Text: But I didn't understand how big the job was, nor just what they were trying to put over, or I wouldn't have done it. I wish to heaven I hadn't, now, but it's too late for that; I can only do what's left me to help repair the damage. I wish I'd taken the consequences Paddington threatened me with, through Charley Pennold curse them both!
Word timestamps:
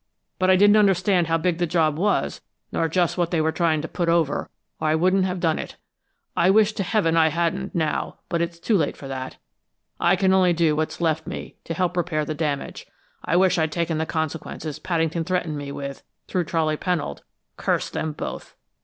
But 0.39 0.49
I 0.49 0.55
didn't 0.55 0.77
understand 0.77 1.27
how 1.27 1.37
big 1.37 1.59
the 1.59 1.67
job 1.67 1.95
was, 1.95 2.41
nor 2.71 2.87
just 2.89 3.19
what 3.19 3.29
they 3.29 3.39
were 3.39 3.51
trying 3.51 3.83
to 3.83 3.87
put 3.87 4.09
over, 4.09 4.49
or 4.79 4.87
I 4.87 4.95
wouldn't 4.95 5.25
have 5.25 5.39
done 5.39 5.59
it. 5.59 5.75
I 6.35 6.49
wish 6.49 6.73
to 6.73 6.81
heaven 6.81 7.15
I 7.15 7.27
hadn't, 7.27 7.75
now, 7.75 8.17
but 8.27 8.41
it's 8.41 8.57
too 8.59 8.75
late 8.75 8.97
for 8.97 9.07
that; 9.07 9.37
I 9.99 10.15
can 10.15 10.33
only 10.33 10.53
do 10.53 10.75
what's 10.75 11.01
left 11.01 11.27
me 11.27 11.57
to 11.65 11.75
help 11.75 11.95
repair 11.95 12.25
the 12.25 12.33
damage. 12.33 12.87
I 13.23 13.35
wish 13.35 13.59
I'd 13.59 13.71
taken 13.71 13.99
the 13.99 14.07
consequences 14.07 14.79
Paddington 14.79 15.25
threatened 15.25 15.59
me 15.59 15.71
with, 15.71 16.01
through 16.27 16.45
Charley 16.45 16.77
Pennold 16.77 17.21
curse 17.55 17.91
them 17.91 18.11
both! 18.13 18.55